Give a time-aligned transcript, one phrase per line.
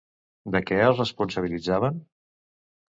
[0.55, 2.05] De què els responsabilitzaven?